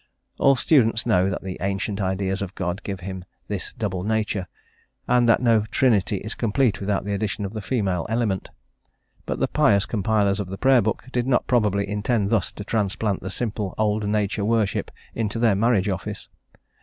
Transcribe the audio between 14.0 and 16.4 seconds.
nature worship into their marriage office.